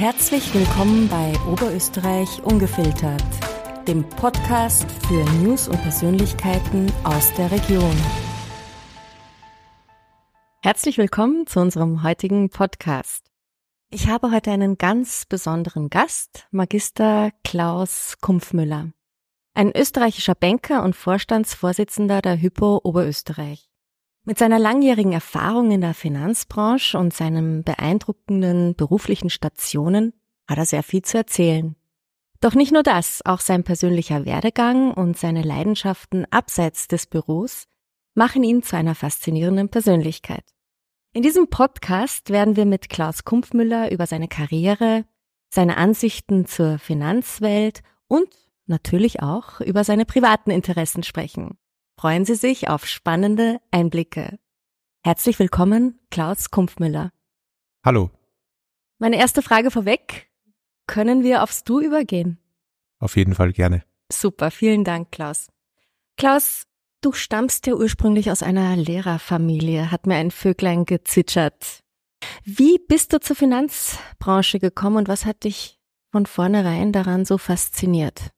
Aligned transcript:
Herzlich 0.00 0.54
willkommen 0.54 1.10
bei 1.10 1.30
Oberösterreich 1.46 2.42
Ungefiltert, 2.42 3.22
dem 3.86 4.08
Podcast 4.08 4.90
für 5.06 5.22
News 5.42 5.68
und 5.68 5.76
Persönlichkeiten 5.82 6.90
aus 7.04 7.34
der 7.34 7.50
Region. 7.50 7.94
Herzlich 10.62 10.96
willkommen 10.96 11.46
zu 11.46 11.60
unserem 11.60 12.02
heutigen 12.02 12.48
Podcast. 12.48 13.30
Ich 13.90 14.08
habe 14.08 14.30
heute 14.32 14.50
einen 14.52 14.78
ganz 14.78 15.26
besonderen 15.26 15.90
Gast, 15.90 16.48
Magister 16.50 17.30
Klaus 17.44 18.16
Kumpfmüller, 18.22 18.92
ein 19.52 19.70
österreichischer 19.76 20.34
Banker 20.34 20.82
und 20.82 20.96
Vorstandsvorsitzender 20.96 22.22
der 22.22 22.40
Hypo 22.40 22.80
Oberösterreich. 22.82 23.69
Mit 24.24 24.38
seiner 24.38 24.58
langjährigen 24.58 25.12
Erfahrung 25.12 25.70
in 25.70 25.80
der 25.80 25.94
Finanzbranche 25.94 26.98
und 26.98 27.14
seinen 27.14 27.64
beeindruckenden 27.64 28.74
beruflichen 28.74 29.30
Stationen 29.30 30.12
hat 30.46 30.58
er 30.58 30.66
sehr 30.66 30.82
viel 30.82 31.02
zu 31.02 31.16
erzählen. 31.16 31.74
Doch 32.40 32.54
nicht 32.54 32.72
nur 32.72 32.82
das, 32.82 33.24
auch 33.24 33.40
sein 33.40 33.64
persönlicher 33.64 34.24
Werdegang 34.24 34.92
und 34.92 35.16
seine 35.16 35.42
Leidenschaften 35.42 36.26
abseits 36.30 36.88
des 36.88 37.06
Büros 37.06 37.66
machen 38.14 38.42
ihn 38.44 38.62
zu 38.62 38.76
einer 38.76 38.94
faszinierenden 38.94 39.68
Persönlichkeit. 39.68 40.44
In 41.12 41.22
diesem 41.22 41.48
Podcast 41.48 42.30
werden 42.30 42.56
wir 42.56 42.66
mit 42.66 42.88
Klaus 42.88 43.24
Kumpfmüller 43.24 43.90
über 43.90 44.06
seine 44.06 44.28
Karriere, 44.28 45.04
seine 45.48 45.76
Ansichten 45.76 46.46
zur 46.46 46.78
Finanzwelt 46.78 47.82
und 48.06 48.28
natürlich 48.66 49.22
auch 49.22 49.60
über 49.60 49.82
seine 49.82 50.04
privaten 50.04 50.50
Interessen 50.50 51.02
sprechen. 51.02 51.58
Freuen 52.00 52.24
Sie 52.24 52.34
sich 52.34 52.66
auf 52.68 52.86
spannende 52.86 53.60
Einblicke. 53.70 54.38
Herzlich 55.04 55.38
willkommen, 55.38 56.00
Klaus 56.10 56.50
Kumpfmüller. 56.50 57.12
Hallo. 57.84 58.10
Meine 58.98 59.18
erste 59.18 59.42
Frage 59.42 59.70
vorweg. 59.70 60.30
Können 60.86 61.22
wir 61.24 61.42
aufs 61.42 61.62
Du 61.62 61.78
übergehen? 61.78 62.38
Auf 63.00 63.16
jeden 63.16 63.34
Fall 63.34 63.52
gerne. 63.52 63.84
Super, 64.10 64.50
vielen 64.50 64.82
Dank, 64.82 65.12
Klaus. 65.12 65.48
Klaus, 66.16 66.62
du 67.02 67.12
stammst 67.12 67.66
ja 67.66 67.74
ursprünglich 67.74 68.30
aus 68.30 68.42
einer 68.42 68.76
Lehrerfamilie, 68.76 69.90
hat 69.90 70.06
mir 70.06 70.14
ein 70.14 70.30
Vöglein 70.30 70.86
gezitschert. 70.86 71.80
Wie 72.44 72.78
bist 72.78 73.12
du 73.12 73.20
zur 73.20 73.36
Finanzbranche 73.36 74.58
gekommen 74.58 74.96
und 74.96 75.08
was 75.08 75.26
hat 75.26 75.44
dich 75.44 75.78
von 76.10 76.24
vornherein 76.24 76.92
daran 76.92 77.26
so 77.26 77.36
fasziniert? 77.36 78.30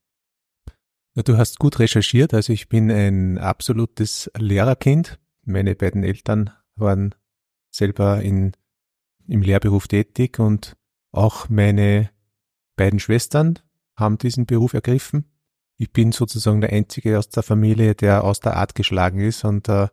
Du 1.15 1.37
hast 1.37 1.59
gut 1.59 1.77
recherchiert. 1.77 2.33
Also 2.33 2.53
ich 2.53 2.69
bin 2.69 2.89
ein 2.89 3.37
absolutes 3.37 4.31
Lehrerkind. 4.35 5.19
Meine 5.45 5.75
beiden 5.75 6.03
Eltern 6.03 6.49
waren 6.75 7.13
selber 7.69 8.21
in, 8.21 8.53
im 9.27 9.43
Lehrberuf 9.43 9.87
tätig 9.87 10.39
und 10.39 10.75
auch 11.11 11.49
meine 11.49 12.09
beiden 12.75 12.99
Schwestern 12.99 13.59
haben 13.95 14.17
diesen 14.17 14.47
Beruf 14.47 14.73
ergriffen. 14.73 15.25
Ich 15.77 15.91
bin 15.91 16.11
sozusagen 16.11 16.61
der 16.61 16.71
Einzige 16.71 17.19
aus 17.19 17.29
der 17.29 17.43
Familie, 17.43 17.93
der 17.93 18.23
aus 18.23 18.39
der 18.39 18.57
Art 18.57 18.73
geschlagen 18.73 19.19
ist 19.19 19.43
und 19.43 19.69
äh, 19.69 19.89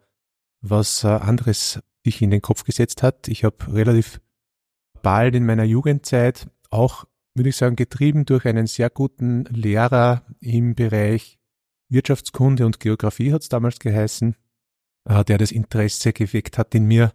was 0.63 1.05
äh, 1.05 1.09
anderes 1.09 1.81
sich 2.03 2.23
in 2.23 2.31
den 2.31 2.41
Kopf 2.41 2.65
gesetzt 2.65 3.03
hat. 3.03 3.29
Ich 3.29 3.45
habe 3.45 3.57
relativ 3.73 4.21
bald 5.03 5.35
in 5.35 5.45
meiner 5.45 5.65
Jugendzeit 5.65 6.49
auch 6.71 7.05
würde 7.35 7.51
ich 7.51 7.57
sagen, 7.57 7.77
getrieben 7.77 8.25
durch 8.25 8.47
einen 8.47 8.67
sehr 8.67 8.91
guten 8.91 9.45
Lehrer 9.45 10.25
im 10.41 10.75
Bereich 10.75 11.39
Wirtschaftskunde 11.89 12.67
und 12.67 12.81
Geografie 12.81 13.33
hat 13.33 13.43
es 13.43 13.49
damals 13.49 13.79
geheißen, 13.79 14.37
äh, 15.05 15.25
der 15.25 15.39
das 15.39 15.53
Interesse 15.53 16.13
geweckt 16.13 16.59
hat 16.59 16.75
in 16.75 16.87
mir 16.87 17.13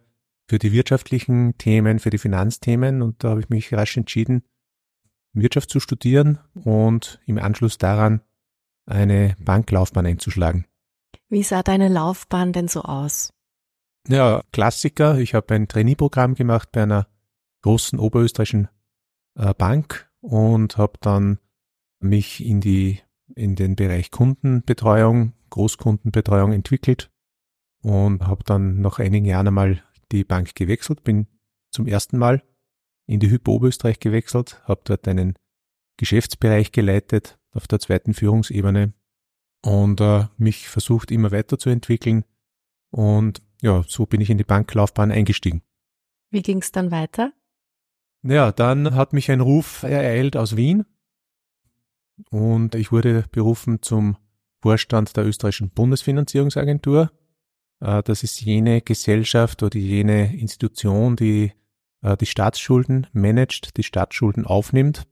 für 0.48 0.58
die 0.58 0.72
wirtschaftlichen 0.72 1.56
Themen, 1.58 1.98
für 1.98 2.10
die 2.10 2.18
Finanzthemen 2.18 3.02
und 3.02 3.24
da 3.24 3.30
habe 3.30 3.40
ich 3.40 3.48
mich 3.48 3.72
rasch 3.72 3.96
entschieden, 3.96 4.42
Wirtschaft 5.32 5.70
zu 5.70 5.80
studieren 5.80 6.38
und 6.54 7.20
im 7.26 7.38
Anschluss 7.38 7.78
daran 7.78 8.22
eine 8.86 9.36
Banklaufbahn 9.38 10.06
einzuschlagen. 10.06 10.66
Wie 11.28 11.42
sah 11.42 11.62
deine 11.62 11.88
Laufbahn 11.88 12.52
denn 12.52 12.68
so 12.68 12.82
aus? 12.82 13.32
Ja, 14.08 14.42
Klassiker. 14.52 15.18
Ich 15.18 15.34
habe 15.34 15.54
ein 15.54 15.66
Trainee-Programm 15.66 16.34
gemacht 16.34 16.70
bei 16.70 16.84
einer 16.84 17.08
großen 17.62 17.98
oberösterreichischen 17.98 18.68
äh, 19.34 19.52
Bank 19.54 20.05
und 20.26 20.76
habe 20.76 20.98
dann 21.00 21.38
mich 22.00 22.44
in 22.44 22.60
die 22.60 23.00
in 23.34 23.54
den 23.54 23.76
Bereich 23.76 24.10
Kundenbetreuung, 24.10 25.32
Großkundenbetreuung 25.50 26.52
entwickelt 26.52 27.10
und 27.82 28.26
habe 28.26 28.44
dann 28.44 28.80
nach 28.80 28.98
einigen 28.98 29.26
Jahren 29.26 29.48
einmal 29.48 29.82
die 30.12 30.24
Bank 30.24 30.54
gewechselt, 30.54 31.04
bin 31.04 31.26
zum 31.70 31.86
ersten 31.86 32.18
Mal 32.18 32.42
in 33.06 33.20
die 33.20 33.30
Hypo 33.30 33.52
Oberösterreich 33.52 34.00
gewechselt, 34.00 34.62
habe 34.64 34.80
dort 34.84 35.06
einen 35.06 35.34
Geschäftsbereich 35.96 36.72
geleitet 36.72 37.38
auf 37.52 37.66
der 37.66 37.78
zweiten 37.78 38.14
Führungsebene 38.14 38.94
und 39.64 40.00
äh, 40.00 40.26
mich 40.36 40.68
versucht 40.68 41.10
immer 41.10 41.30
weiterzuentwickeln 41.30 42.24
und 42.90 43.42
ja, 43.62 43.84
so 43.86 44.06
bin 44.06 44.20
ich 44.20 44.30
in 44.30 44.38
die 44.38 44.44
Banklaufbahn 44.44 45.10
eingestiegen. 45.10 45.62
Wie 46.30 46.42
ging 46.42 46.58
es 46.58 46.72
dann 46.72 46.90
weiter? 46.90 47.32
Ja, 48.28 48.50
dann 48.50 48.96
hat 48.96 49.12
mich 49.12 49.30
ein 49.30 49.40
Ruf 49.40 49.84
ereilt 49.84 50.36
aus 50.36 50.56
Wien 50.56 50.84
und 52.30 52.74
ich 52.74 52.90
wurde 52.90 53.24
berufen 53.30 53.82
zum 53.82 54.16
Vorstand 54.60 55.16
der 55.16 55.24
österreichischen 55.24 55.70
Bundesfinanzierungsagentur. 55.70 57.12
Äh, 57.80 58.02
das 58.02 58.24
ist 58.24 58.40
jene 58.40 58.80
Gesellschaft 58.80 59.62
oder 59.62 59.78
jene 59.78 60.36
Institution, 60.36 61.14
die 61.14 61.52
äh, 62.02 62.16
die 62.16 62.26
Staatsschulden 62.26 63.06
managt, 63.12 63.76
die 63.76 63.84
Staatsschulden 63.84 64.44
aufnimmt 64.44 65.06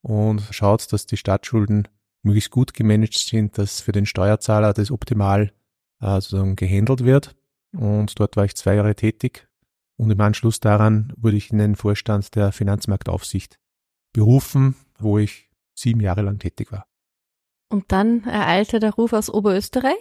und 0.00 0.40
schaut, 0.50 0.90
dass 0.94 1.04
die 1.04 1.18
Staatsschulden 1.18 1.88
möglichst 2.22 2.50
gut 2.50 2.72
gemanagt 2.72 3.18
sind, 3.18 3.58
dass 3.58 3.82
für 3.82 3.92
den 3.92 4.06
Steuerzahler 4.06 4.72
das 4.72 4.90
optimal 4.90 5.52
äh, 6.00 6.20
sozusagen 6.22 6.56
gehandelt 6.56 7.04
wird. 7.04 7.36
Und 7.72 8.18
dort 8.18 8.36
war 8.36 8.46
ich 8.46 8.54
zwei 8.54 8.76
Jahre 8.76 8.94
tätig 8.94 9.45
und 9.96 10.10
im 10.10 10.20
Anschluss 10.20 10.60
daran 10.60 11.12
wurde 11.16 11.36
ich 11.36 11.50
in 11.50 11.58
den 11.58 11.76
Vorstand 11.76 12.34
der 12.34 12.52
Finanzmarktaufsicht 12.52 13.58
berufen, 14.12 14.76
wo 14.98 15.18
ich 15.18 15.50
sieben 15.74 16.00
Jahre 16.00 16.22
lang 16.22 16.38
tätig 16.38 16.72
war. 16.72 16.86
Und 17.68 17.90
dann 17.92 18.24
ereilte 18.24 18.78
der 18.78 18.94
Ruf 18.94 19.12
aus 19.12 19.28
Oberösterreich? 19.30 19.96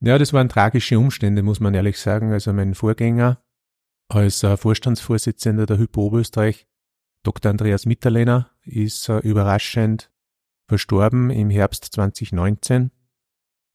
Ja, 0.00 0.18
das 0.18 0.32
waren 0.32 0.48
tragische 0.48 0.98
Umstände, 0.98 1.42
muss 1.42 1.60
man 1.60 1.74
ehrlich 1.74 1.98
sagen. 1.98 2.32
Also 2.32 2.52
mein 2.52 2.74
Vorgänger 2.74 3.42
als 4.08 4.42
äh, 4.42 4.56
Vorstandsvorsitzender 4.56 5.66
der 5.66 5.78
Hypo 5.78 6.02
Oberösterreich, 6.02 6.66
Dr. 7.22 7.50
Andreas 7.50 7.86
Mitterlehner, 7.86 8.50
ist 8.64 9.08
äh, 9.08 9.18
überraschend 9.18 10.10
verstorben 10.68 11.30
im 11.30 11.50
Herbst 11.50 11.84
2019. 11.92 12.90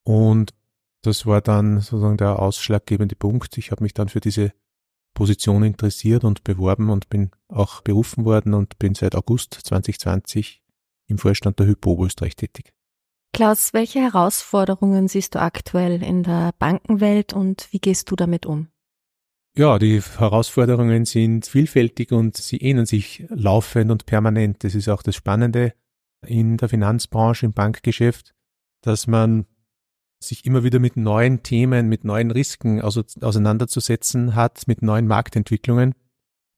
Und 0.03 0.53
das 1.01 1.25
war 1.25 1.41
dann 1.41 1.79
sozusagen 1.79 2.17
der 2.17 2.39
ausschlaggebende 2.39 3.15
Punkt. 3.15 3.57
Ich 3.57 3.71
habe 3.71 3.83
mich 3.83 3.93
dann 3.93 4.09
für 4.09 4.19
diese 4.19 4.53
Position 5.17 5.63
interessiert 5.63 6.23
und 6.23 6.43
beworben 6.43 6.91
und 6.91 7.09
bin 7.09 7.31
auch 7.47 7.81
berufen 7.81 8.23
worden 8.23 8.53
und 8.53 8.77
bin 8.77 8.93
seit 8.93 9.15
August 9.15 9.55
2020 9.55 10.61
im 11.07 11.17
Vorstand 11.17 11.57
der 11.57 11.65
Hypo 11.65 11.93
Oberösterreich 11.93 12.35
tätig. 12.35 12.71
Klaus, 13.33 13.73
welche 13.73 13.99
Herausforderungen 13.99 15.07
siehst 15.07 15.33
du 15.33 15.41
aktuell 15.41 16.03
in 16.03 16.21
der 16.21 16.53
Bankenwelt 16.59 17.33
und 17.33 17.67
wie 17.71 17.79
gehst 17.79 18.11
du 18.11 18.15
damit 18.15 18.45
um? 18.45 18.67
Ja, 19.57 19.79
die 19.79 19.99
Herausforderungen 19.99 21.05
sind 21.05 21.47
vielfältig 21.47 22.11
und 22.11 22.37
sie 22.37 22.57
ähneln 22.57 22.85
sich 22.85 23.25
laufend 23.29 23.89
und 23.89 24.05
permanent. 24.05 24.63
Das 24.63 24.75
ist 24.75 24.87
auch 24.87 25.01
das 25.01 25.15
Spannende 25.15 25.73
in 26.27 26.57
der 26.57 26.69
Finanzbranche, 26.69 27.47
im 27.47 27.53
Bankgeschäft, 27.53 28.35
dass 28.81 29.07
man 29.07 29.47
sich 30.19 30.45
immer 30.45 30.63
wieder 30.63 30.79
mit 30.79 30.97
neuen 30.97 31.43
Themen, 31.43 31.89
mit 31.89 32.03
neuen 32.03 32.31
Risiken 32.31 32.81
auseinanderzusetzen 32.81 34.35
hat, 34.35 34.67
mit 34.67 34.81
neuen 34.81 35.07
Marktentwicklungen, 35.07 35.93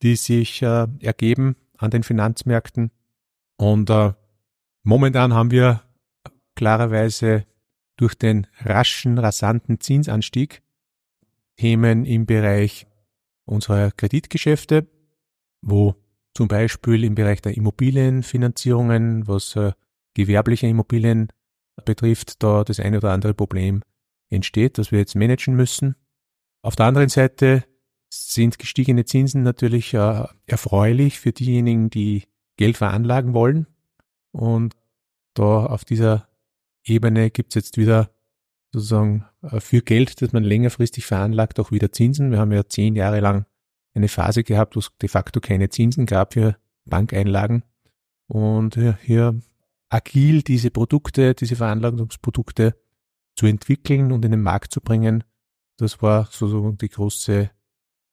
die 0.01 0.15
sich 0.15 0.61
äh, 0.61 0.87
ergeben 0.99 1.55
an 1.77 1.91
den 1.91 2.03
Finanzmärkten. 2.03 2.91
Und 3.57 3.89
äh, 3.89 4.13
momentan 4.83 5.33
haben 5.33 5.51
wir 5.51 5.81
klarerweise 6.55 7.45
durch 7.97 8.15
den 8.15 8.47
raschen, 8.61 9.17
rasanten 9.17 9.81
Zinsanstieg 9.81 10.61
Themen 11.57 12.05
im 12.05 12.25
Bereich 12.25 12.87
unserer 13.43 13.91
Kreditgeschäfte, 13.91 14.87
wo 15.61 15.95
zum 16.33 16.47
Beispiel 16.47 17.03
im 17.03 17.15
Bereich 17.15 17.41
der 17.41 17.57
Immobilienfinanzierungen, 17.57 19.27
was 19.27 19.57
äh, 19.57 19.73
gewerbliche 20.13 20.67
Immobilien 20.67 21.27
betrifft, 21.85 22.43
da 22.43 22.63
das 22.63 22.79
eine 22.79 22.97
oder 22.97 23.11
andere 23.11 23.33
Problem 23.33 23.81
entsteht, 24.29 24.77
das 24.77 24.91
wir 24.91 24.99
jetzt 24.99 25.15
managen 25.15 25.55
müssen. 25.55 25.95
Auf 26.61 26.75
der 26.75 26.85
anderen 26.85 27.09
Seite 27.09 27.63
sind 28.09 28.59
gestiegene 28.59 29.05
Zinsen 29.05 29.43
natürlich 29.43 29.93
äh, 29.93 30.23
erfreulich 30.45 31.19
für 31.19 31.31
diejenigen, 31.31 31.89
die 31.89 32.23
Geld 32.57 32.77
veranlagen 32.77 33.33
wollen. 33.33 33.67
Und 34.31 34.75
da 35.33 35.65
auf 35.65 35.85
dieser 35.85 36.27
Ebene 36.83 37.29
gibt 37.29 37.51
es 37.51 37.55
jetzt 37.55 37.77
wieder 37.77 38.09
sozusagen 38.73 39.25
äh, 39.41 39.59
für 39.59 39.81
Geld, 39.81 40.21
das 40.21 40.33
man 40.33 40.43
längerfristig 40.43 41.05
veranlagt, 41.05 41.59
auch 41.59 41.71
wieder 41.71 41.91
Zinsen. 41.91 42.31
Wir 42.31 42.39
haben 42.39 42.51
ja 42.51 42.67
zehn 42.67 42.95
Jahre 42.95 43.19
lang 43.19 43.45
eine 43.93 44.07
Phase 44.07 44.43
gehabt, 44.43 44.75
wo 44.75 44.79
es 44.79 44.91
de 45.01 45.09
facto 45.09 45.39
keine 45.39 45.69
Zinsen 45.69 46.05
gab 46.05 46.33
für 46.33 46.57
Bankeinlagen. 46.85 47.63
und 48.27 48.75
hier 49.01 49.39
agil 49.89 50.41
diese 50.43 50.71
Produkte, 50.71 51.33
diese 51.33 51.55
Veranlagungsprodukte 51.55 52.75
zu 53.35 53.45
entwickeln 53.45 54.11
und 54.11 54.23
in 54.25 54.31
den 54.31 54.41
Markt 54.41 54.71
zu 54.71 54.81
bringen. 54.81 55.23
Das 55.77 56.01
war 56.01 56.27
so 56.31 56.71
die 56.71 56.89
große 56.89 57.49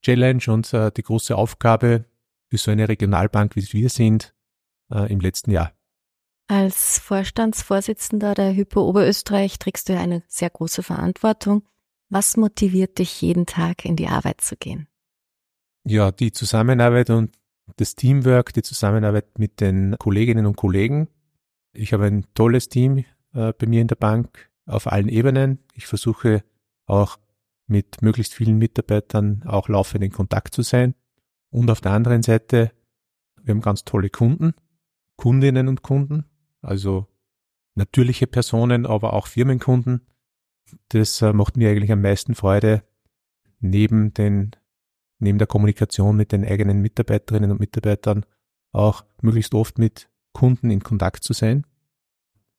Challenge 0.02 0.42
und 0.48 0.72
äh, 0.72 0.90
die 0.92 1.02
große 1.02 1.36
Aufgabe 1.36 2.04
für 2.48 2.58
so 2.58 2.70
eine 2.70 2.88
Regionalbank, 2.88 3.56
wie 3.56 3.72
wir 3.72 3.90
sind, 3.90 4.34
äh, 4.92 5.10
im 5.12 5.20
letzten 5.20 5.50
Jahr. 5.50 5.72
Als 6.48 7.00
Vorstandsvorsitzender 7.00 8.34
der 8.34 8.54
Hypo 8.54 8.88
Oberösterreich 8.88 9.58
trägst 9.58 9.88
du 9.88 9.94
ja 9.94 10.00
eine 10.00 10.22
sehr 10.28 10.50
große 10.50 10.84
Verantwortung. 10.84 11.66
Was 12.08 12.36
motiviert 12.36 12.98
dich 12.98 13.20
jeden 13.20 13.46
Tag 13.46 13.84
in 13.84 13.96
die 13.96 14.06
Arbeit 14.06 14.40
zu 14.40 14.56
gehen? 14.56 14.86
Ja, 15.84 16.12
die 16.12 16.30
Zusammenarbeit 16.30 17.10
und 17.10 17.36
das 17.76 17.96
Teamwork, 17.96 18.52
die 18.52 18.62
Zusammenarbeit 18.62 19.40
mit 19.40 19.60
den 19.60 19.96
Kolleginnen 19.98 20.46
und 20.46 20.56
Kollegen. 20.56 21.08
Ich 21.76 21.92
habe 21.92 22.06
ein 22.06 22.26
tolles 22.34 22.68
Team 22.68 23.04
äh, 23.34 23.52
bei 23.52 23.66
mir 23.66 23.82
in 23.82 23.88
der 23.88 23.96
Bank 23.96 24.50
auf 24.66 24.90
allen 24.90 25.08
Ebenen. 25.08 25.58
Ich 25.74 25.86
versuche 25.86 26.42
auch 26.86 27.18
mit 27.66 28.00
möglichst 28.02 28.34
vielen 28.34 28.58
Mitarbeitern 28.58 29.42
auch 29.44 29.68
laufend 29.68 30.02
in 30.02 30.12
Kontakt 30.12 30.54
zu 30.54 30.62
sein. 30.62 30.94
Und 31.50 31.70
auf 31.70 31.80
der 31.80 31.92
anderen 31.92 32.22
Seite, 32.22 32.72
wir 33.42 33.52
haben 33.52 33.60
ganz 33.60 33.84
tolle 33.84 34.10
Kunden, 34.10 34.54
Kundinnen 35.16 35.68
und 35.68 35.82
Kunden, 35.82 36.24
also 36.62 37.06
natürliche 37.74 38.26
Personen, 38.26 38.86
aber 38.86 39.12
auch 39.12 39.26
Firmenkunden. 39.26 40.06
Das 40.88 41.20
äh, 41.22 41.32
macht 41.32 41.56
mir 41.56 41.70
eigentlich 41.70 41.92
am 41.92 42.02
meisten 42.02 42.34
Freude, 42.34 42.82
neben 43.60 44.14
den, 44.14 44.52
neben 45.18 45.38
der 45.38 45.46
Kommunikation 45.46 46.16
mit 46.16 46.32
den 46.32 46.44
eigenen 46.44 46.80
Mitarbeiterinnen 46.80 47.50
und 47.50 47.60
Mitarbeitern 47.60 48.24
auch 48.72 49.04
möglichst 49.22 49.54
oft 49.54 49.78
mit 49.78 50.08
Kunden 50.36 50.70
in 50.70 50.82
Kontakt 50.82 51.24
zu 51.24 51.32
sein. 51.32 51.64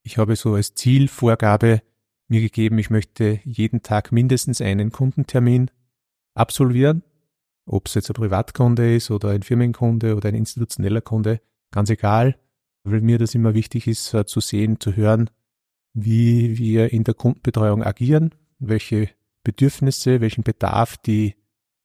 Ich 0.01 0.17
habe 0.17 0.35
so 0.35 0.55
als 0.55 0.73
Zielvorgabe 0.73 1.83
mir 2.27 2.41
gegeben, 2.41 2.79
ich 2.79 2.89
möchte 2.89 3.39
jeden 3.43 3.83
Tag 3.83 4.11
mindestens 4.11 4.61
einen 4.61 4.91
Kundentermin 4.91 5.69
absolvieren. 6.33 7.03
Ob 7.67 7.85
es 7.85 7.93
jetzt 7.93 8.09
ein 8.09 8.15
Privatkunde 8.15 8.95
ist 8.95 9.11
oder 9.11 9.29
ein 9.29 9.43
Firmenkunde 9.43 10.15
oder 10.15 10.29
ein 10.29 10.33
institutioneller 10.33 11.01
Kunde, 11.01 11.39
ganz 11.69 11.91
egal, 11.91 12.39
weil 12.83 13.01
mir 13.01 13.19
das 13.19 13.35
immer 13.35 13.53
wichtig 13.53 13.85
ist, 13.85 14.11
äh, 14.15 14.25
zu 14.25 14.39
sehen, 14.39 14.79
zu 14.79 14.95
hören, 14.95 15.29
wie 15.93 16.57
wir 16.57 16.91
in 16.91 17.03
der 17.03 17.13
Kundenbetreuung 17.13 17.83
agieren, 17.83 18.33
welche 18.57 19.09
Bedürfnisse, 19.43 20.19
welchen 20.19 20.43
Bedarf 20.43 20.97
die 20.97 21.35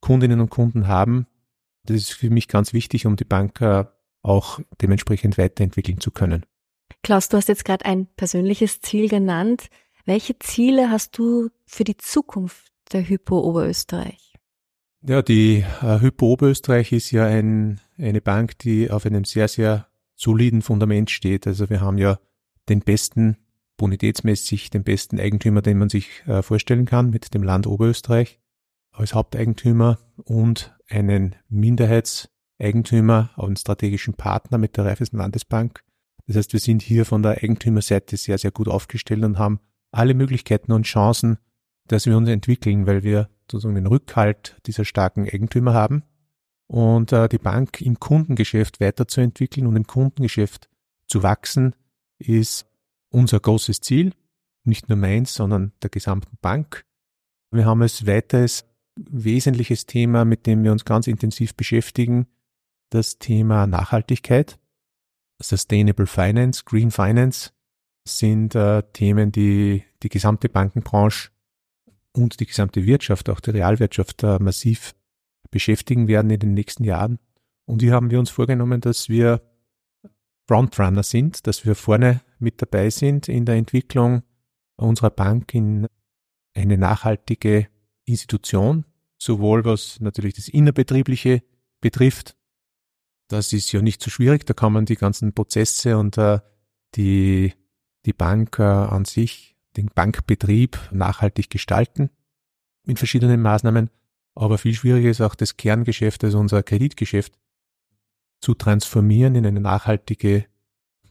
Kundinnen 0.00 0.40
und 0.40 0.48
Kunden 0.48 0.86
haben. 0.86 1.26
Das 1.84 1.98
ist 1.98 2.12
für 2.14 2.30
mich 2.30 2.48
ganz 2.48 2.72
wichtig, 2.72 3.04
um 3.04 3.16
die 3.16 3.26
Bank 3.26 3.60
äh, 3.60 3.84
auch 4.22 4.60
dementsprechend 4.80 5.38
weiterentwickeln 5.38 6.00
zu 6.00 6.10
können. 6.10 6.44
Klaus, 7.02 7.28
du 7.28 7.36
hast 7.36 7.48
jetzt 7.48 7.64
gerade 7.64 7.84
ein 7.84 8.06
persönliches 8.16 8.80
Ziel 8.80 9.08
genannt. 9.08 9.68
Welche 10.04 10.38
Ziele 10.38 10.90
hast 10.90 11.18
du 11.18 11.50
für 11.66 11.84
die 11.84 11.96
Zukunft 11.96 12.72
der 12.92 13.08
Hypo 13.08 13.40
Oberösterreich? 13.40 14.34
Ja, 15.04 15.22
die 15.22 15.64
äh, 15.82 16.00
Hypo 16.00 16.32
Oberösterreich 16.32 16.92
ist 16.92 17.10
ja 17.10 17.26
ein, 17.26 17.80
eine 17.98 18.20
Bank, 18.20 18.58
die 18.58 18.90
auf 18.90 19.04
einem 19.04 19.24
sehr, 19.24 19.48
sehr 19.48 19.88
soliden 20.14 20.62
Fundament 20.62 21.10
steht. 21.10 21.46
Also 21.46 21.68
wir 21.70 21.80
haben 21.80 21.98
ja 21.98 22.20
den 22.68 22.80
besten, 22.80 23.36
bonitätsmäßig 23.76 24.70
den 24.70 24.84
besten 24.84 25.18
Eigentümer, 25.18 25.62
den 25.62 25.78
man 25.78 25.88
sich 25.88 26.24
äh, 26.26 26.42
vorstellen 26.42 26.84
kann, 26.84 27.10
mit 27.10 27.34
dem 27.34 27.42
Land 27.42 27.66
Oberösterreich 27.66 28.38
als 28.92 29.14
Haupteigentümer 29.14 29.98
und 30.16 30.76
einen 30.88 31.34
Minderheitseigentümer, 32.62 33.30
einen 33.36 33.56
strategischen 33.56 34.14
Partner 34.14 34.56
mit 34.56 34.76
der 34.76 34.84
Raiffeisen 34.84 35.18
Landesbank. 35.18 35.82
Das 36.26 36.36
heißt, 36.36 36.52
wir 36.52 36.60
sind 36.60 36.82
hier 36.82 37.04
von 37.04 37.22
der 37.22 37.42
Eigentümerseite 37.42 38.16
sehr, 38.16 38.38
sehr 38.38 38.52
gut 38.52 38.68
aufgestellt 38.68 39.24
und 39.24 39.38
haben 39.38 39.60
alle 39.90 40.14
Möglichkeiten 40.14 40.72
und 40.72 40.84
Chancen, 40.84 41.38
dass 41.88 42.06
wir 42.06 42.16
uns 42.16 42.28
entwickeln, 42.28 42.86
weil 42.86 43.02
wir 43.02 43.28
sozusagen 43.50 43.74
den 43.74 43.86
Rückhalt 43.86 44.56
dieser 44.66 44.84
starken 44.84 45.28
Eigentümer 45.28 45.74
haben 45.74 46.04
und 46.68 47.12
äh, 47.12 47.28
die 47.28 47.38
Bank 47.38 47.80
im 47.82 47.98
Kundengeschäft 47.98 48.80
weiterzuentwickeln 48.80 49.66
und 49.66 49.76
im 49.76 49.86
Kundengeschäft 49.86 50.68
zu 51.08 51.22
wachsen, 51.22 51.74
ist 52.18 52.66
unser 53.10 53.40
großes 53.40 53.80
Ziel. 53.80 54.14
Nicht 54.64 54.88
nur 54.88 54.96
meins, 54.96 55.34
sondern 55.34 55.72
der 55.82 55.90
gesamten 55.90 56.38
Bank. 56.40 56.84
Wir 57.50 57.66
haben 57.66 57.82
als 57.82 58.06
weiteres 58.06 58.64
wesentliches 58.94 59.86
Thema, 59.86 60.24
mit 60.24 60.46
dem 60.46 60.62
wir 60.62 60.70
uns 60.70 60.84
ganz 60.84 61.08
intensiv 61.08 61.56
beschäftigen, 61.56 62.26
das 62.94 63.18
Thema 63.18 63.66
Nachhaltigkeit. 63.66 64.58
Sustainable 65.40 66.06
Finance, 66.06 66.62
Green 66.64 66.90
Finance 66.90 67.50
sind 68.06 68.54
äh, 68.54 68.82
Themen, 68.92 69.32
die 69.32 69.84
die 70.02 70.08
gesamte 70.08 70.48
Bankenbranche 70.48 71.30
und 72.12 72.40
die 72.40 72.46
gesamte 72.46 72.84
Wirtschaft, 72.84 73.28
auch 73.28 73.40
die 73.40 73.50
Realwirtschaft 73.50 74.22
äh, 74.22 74.38
massiv 74.38 74.94
beschäftigen 75.50 76.08
werden 76.08 76.30
in 76.30 76.40
den 76.40 76.54
nächsten 76.54 76.84
Jahren. 76.84 77.18
Und 77.64 77.82
hier 77.82 77.92
haben 77.92 78.10
wir 78.10 78.18
uns 78.18 78.30
vorgenommen, 78.30 78.80
dass 78.80 79.08
wir 79.08 79.40
Frontrunner 80.48 81.02
sind, 81.02 81.46
dass 81.46 81.64
wir 81.64 81.74
vorne 81.74 82.20
mit 82.38 82.60
dabei 82.60 82.90
sind 82.90 83.28
in 83.28 83.44
der 83.44 83.54
Entwicklung 83.54 84.22
unserer 84.76 85.10
Bank 85.10 85.54
in 85.54 85.86
eine 86.54 86.76
nachhaltige 86.76 87.68
Institution, 88.04 88.84
sowohl 89.18 89.64
was 89.64 90.00
natürlich 90.00 90.34
das 90.34 90.48
Innerbetriebliche 90.48 91.42
betrifft. 91.80 92.36
Das 93.32 93.52
ist 93.54 93.72
ja 93.72 93.80
nicht 93.80 94.02
so 94.02 94.10
schwierig, 94.10 94.44
da 94.44 94.52
kann 94.52 94.74
man 94.74 94.84
die 94.84 94.96
ganzen 94.96 95.32
Prozesse 95.32 95.96
und 95.96 96.18
äh, 96.18 96.40
die 96.96 97.54
die 98.04 98.12
Bank 98.12 98.58
äh, 98.58 98.62
an 98.62 99.06
sich, 99.06 99.56
den 99.76 99.86
Bankbetrieb 99.86 100.78
nachhaltig 100.92 101.48
gestalten 101.48 102.10
mit 102.84 102.98
verschiedenen 102.98 103.40
Maßnahmen. 103.40 103.88
Aber 104.34 104.58
viel 104.58 104.74
schwieriger 104.74 105.08
ist 105.08 105.22
auch 105.22 105.34
das 105.34 105.56
Kerngeschäft, 105.56 106.24
also 106.24 106.38
unser 106.38 106.62
Kreditgeschäft, 106.62 107.38
zu 108.40 108.54
transformieren 108.54 109.34
in 109.34 109.46
eine 109.46 109.60
nachhaltige, 109.60 110.44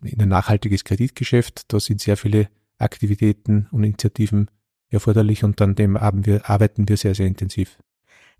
in 0.04 0.22
ein 0.22 0.30
nachhaltiges 0.30 0.84
Kreditgeschäft. 0.84 1.74
Da 1.74 1.80
sind 1.80 2.02
sehr 2.02 2.18
viele 2.18 2.50
Aktivitäten 2.78 3.68
und 3.72 3.84
Initiativen 3.84 4.52
erforderlich 4.90 5.44
und 5.44 5.60
an 5.60 5.74
dem 5.74 5.94
wir, 5.94 6.50
arbeiten 6.50 6.88
wir 6.88 6.98
sehr, 6.98 7.16
sehr 7.16 7.26
intensiv. 7.26 7.80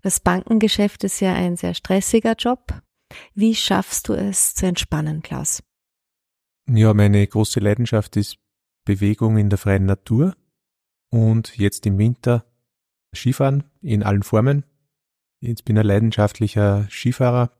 Das 0.02 0.20
Bankengeschäft 0.20 1.02
ist 1.02 1.20
ja 1.20 1.32
ein 1.32 1.56
sehr 1.56 1.74
stressiger 1.74 2.34
Job. 2.34 2.82
Wie 3.34 3.54
schaffst 3.54 4.08
du 4.08 4.14
es 4.14 4.54
zu 4.54 4.66
entspannen, 4.66 5.22
Klaus? 5.22 5.62
Ja, 6.68 6.94
meine 6.94 7.26
große 7.26 7.60
Leidenschaft 7.60 8.16
ist 8.16 8.38
Bewegung 8.84 9.36
in 9.36 9.50
der 9.50 9.58
freien 9.58 9.86
Natur 9.86 10.34
und 11.10 11.56
jetzt 11.56 11.86
im 11.86 11.98
Winter 11.98 12.44
Skifahren 13.14 13.64
in 13.80 14.02
allen 14.02 14.22
Formen. 14.22 14.64
Ich 15.40 15.64
bin 15.64 15.76
ein 15.78 15.86
leidenschaftlicher 15.86 16.86
Skifahrer, 16.88 17.50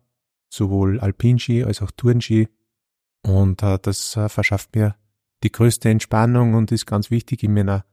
sowohl 0.48 1.00
Alpinski 1.00 1.64
als 1.64 1.82
auch 1.82 1.90
Tourenski 1.90 2.48
und 3.22 3.62
äh, 3.62 3.78
das 3.80 4.16
äh, 4.16 4.28
verschafft 4.28 4.74
mir 4.74 4.96
die 5.42 5.52
größte 5.52 5.88
Entspannung 5.88 6.54
und 6.54 6.72
ist 6.72 6.86
ganz 6.86 7.10
wichtig 7.10 7.42
in 7.42 7.54
meiner 7.54 7.84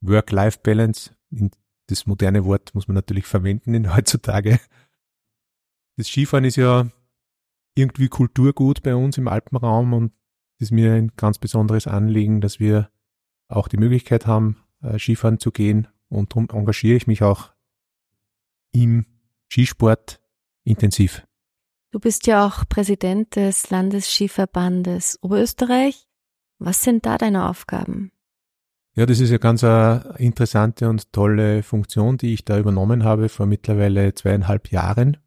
Work-Life-Balance. 0.00 1.14
Das 1.88 2.06
moderne 2.06 2.44
Wort 2.44 2.74
muss 2.74 2.88
man 2.88 2.94
natürlich 2.94 3.26
verwenden 3.26 3.74
in 3.74 3.94
heutzutage. 3.94 4.58
Das 5.96 6.08
Skifahren 6.08 6.44
ist 6.44 6.56
ja 6.56 6.86
irgendwie 7.74 8.08
Kulturgut 8.08 8.82
bei 8.82 8.94
uns 8.94 9.16
im 9.18 9.28
Alpenraum 9.28 9.92
und 9.94 10.12
ist 10.58 10.72
mir 10.72 10.92
ein 10.92 11.12
ganz 11.16 11.38
besonderes 11.38 11.86
Anliegen, 11.86 12.40
dass 12.40 12.60
wir 12.60 12.90
auch 13.48 13.68
die 13.68 13.76
Möglichkeit 13.76 14.26
haben, 14.26 14.56
äh, 14.82 14.98
Skifahren 14.98 15.38
zu 15.38 15.50
gehen. 15.52 15.88
Und 16.08 16.32
darum 16.32 16.48
engagiere 16.52 16.96
ich 16.96 17.06
mich 17.06 17.22
auch 17.22 17.50
im 18.72 19.06
Skisport 19.50 20.20
intensiv. 20.64 21.26
Du 21.90 22.00
bist 22.00 22.26
ja 22.26 22.46
auch 22.46 22.68
Präsident 22.68 23.36
des 23.36 23.70
Landesskiverbandes 23.70 25.18
Oberösterreich. 25.22 26.06
Was 26.58 26.82
sind 26.82 27.06
da 27.06 27.16
deine 27.16 27.48
Aufgaben? 27.48 28.12
Ja, 28.94 29.06
das 29.06 29.20
ist 29.20 29.30
ja 29.30 29.38
ganz 29.38 29.62
eine 29.62 30.14
interessante 30.18 30.88
und 30.88 31.12
tolle 31.12 31.62
Funktion, 31.62 32.16
die 32.16 32.32
ich 32.32 32.44
da 32.44 32.58
übernommen 32.58 33.04
habe 33.04 33.28
vor 33.28 33.46
mittlerweile 33.46 34.14
zweieinhalb 34.14 34.70
Jahren 34.70 35.18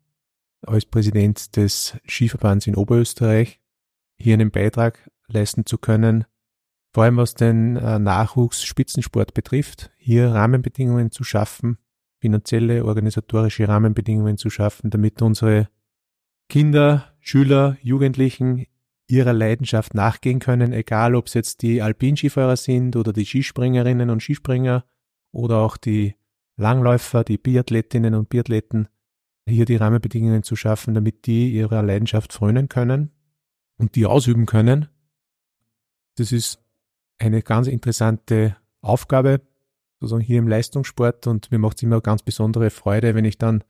als 0.65 0.85
Präsident 0.85 1.55
des 1.55 1.97
Skiverbands 2.07 2.67
in 2.67 2.75
Oberösterreich 2.75 3.59
hier 4.17 4.33
einen 4.33 4.51
Beitrag 4.51 5.09
leisten 5.27 5.65
zu 5.65 5.77
können, 5.77 6.25
vor 6.93 7.03
allem 7.03 7.17
was 7.17 7.35
den 7.35 7.77
äh, 7.77 7.99
Nachwuchsspitzensport 7.99 9.33
betrifft, 9.33 9.91
hier 9.97 10.29
Rahmenbedingungen 10.29 11.11
zu 11.11 11.23
schaffen, 11.23 11.77
finanzielle, 12.19 12.83
organisatorische 12.83 13.67
Rahmenbedingungen 13.67 14.37
zu 14.37 14.49
schaffen, 14.49 14.89
damit 14.89 15.21
unsere 15.21 15.69
Kinder, 16.49 17.13
Schüler, 17.19 17.77
Jugendlichen 17.81 18.65
ihrer 19.07 19.33
Leidenschaft 19.33 19.93
nachgehen 19.93 20.39
können, 20.39 20.73
egal 20.73 21.15
ob 21.15 21.27
es 21.27 21.33
jetzt 21.33 21.61
die 21.61 21.81
Alpinskifahrer 21.81 22.57
sind 22.57 22.95
oder 22.95 23.13
die 23.13 23.25
Skispringerinnen 23.25 24.09
und 24.09 24.21
Skispringer 24.21 24.85
oder 25.31 25.57
auch 25.57 25.77
die 25.77 26.15
Langläufer, 26.57 27.23
die 27.23 27.37
Biathletinnen 27.37 28.13
und 28.15 28.29
Biathleten, 28.29 28.87
hier 29.49 29.65
die 29.65 29.75
Rahmenbedingungen 29.75 30.43
zu 30.43 30.55
schaffen, 30.55 30.93
damit 30.93 31.25
die 31.25 31.51
ihrer 31.51 31.83
Leidenschaft 31.83 32.33
frönen 32.33 32.69
können 32.69 33.11
und 33.77 33.95
die 33.95 34.05
ausüben 34.05 34.45
können. 34.45 34.87
Das 36.15 36.31
ist 36.31 36.63
eine 37.17 37.41
ganz 37.41 37.67
interessante 37.67 38.55
Aufgabe, 38.81 39.41
sozusagen 39.99 40.23
hier 40.23 40.39
im 40.39 40.47
Leistungssport 40.47 41.27
und 41.27 41.51
mir 41.51 41.59
macht 41.59 41.77
es 41.77 41.83
immer 41.83 42.01
ganz 42.01 42.23
besondere 42.23 42.69
Freude, 42.69 43.15
wenn 43.15 43.25
ich 43.25 43.37
dann 43.37 43.63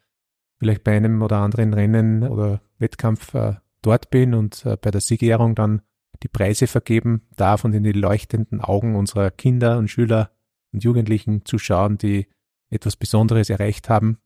vielleicht 0.59 0.83
bei 0.83 0.95
einem 0.95 1.21
oder 1.21 1.37
anderen 1.37 1.73
Rennen 1.73 2.23
oder 2.23 2.61
Wettkampf 2.77 3.33
äh, 3.33 3.55
dort 3.81 4.09
bin 4.09 4.33
und 4.33 4.65
äh, 4.65 4.77
bei 4.77 4.91
der 4.91 5.01
Siegerehrung 5.01 5.55
dann 5.55 5.81
die 6.21 6.27
Preise 6.27 6.67
vergeben 6.67 7.27
darf 7.35 7.63
und 7.63 7.73
in 7.73 7.83
die 7.83 7.93
leuchtenden 7.93 8.61
Augen 8.61 8.95
unserer 8.95 9.31
Kinder 9.31 9.77
und 9.77 9.89
Schüler 9.89 10.31
und 10.73 10.83
Jugendlichen 10.83 11.45
zu 11.45 11.57
schauen, 11.57 11.97
die 11.97 12.27
etwas 12.69 12.95
Besonderes 12.97 13.49
erreicht 13.49 13.89
haben. 13.89 14.19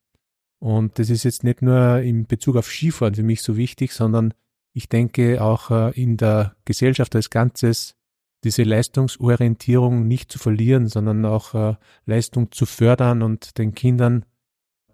Und 0.63 0.97
das 0.97 1.09
ist 1.09 1.25
jetzt 1.25 1.43
nicht 1.43 1.61
nur 1.61 1.99
in 1.99 2.25
Bezug 2.25 2.55
auf 2.55 2.71
Skifahren 2.71 3.15
für 3.15 3.23
mich 3.23 3.41
so 3.41 3.57
wichtig, 3.57 3.91
sondern 3.91 4.33
ich 4.71 4.87
denke 4.87 5.43
auch 5.43 5.71
äh, 5.71 5.91
in 6.01 6.15
der 6.15 6.55
Gesellschaft 6.63 7.13
als 7.17 7.29
Ganzes 7.29 7.97
diese 8.45 8.63
Leistungsorientierung 8.63 10.07
nicht 10.07 10.31
zu 10.31 10.39
verlieren, 10.39 10.87
sondern 10.87 11.25
auch 11.25 11.53
äh, 11.53 11.75
Leistung 12.05 12.53
zu 12.53 12.65
fördern 12.65 13.23
und 13.23 13.57
den 13.57 13.75
Kindern 13.75 14.23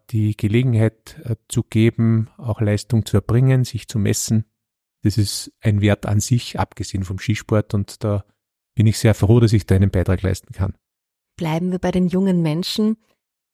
die 0.10 0.36
Gelegenheit 0.36 1.22
äh, 1.24 1.36
zu 1.50 1.62
geben, 1.62 2.32
auch 2.40 2.62
Leistung 2.62 3.06
zu 3.06 3.18
erbringen, 3.18 3.64
sich 3.64 3.88
zu 3.88 4.00
messen. 4.00 4.46
Das 5.04 5.20
ist 5.20 5.52
ein 5.62 5.82
Wert 5.82 6.08
an 6.08 6.20
sich, 6.20 6.58
abgesehen 6.58 7.04
vom 7.04 7.20
Skisport 7.20 7.76
und 7.76 8.04
da 8.04 8.26
bin 8.74 8.88
ich 8.88 8.98
sehr 8.98 9.14
froh, 9.14 9.40
dass 9.40 9.54
ich 9.54 9.68
da 9.68 9.76
einen 9.76 9.92
Beitrag 9.92 10.24
leisten 10.24 10.52
kann. 10.52 10.74
Bleiben 11.38 11.72
wir 11.72 11.78
bei 11.78 11.92
den 11.92 12.08
jungen 12.08 12.42
Menschen. 12.42 12.98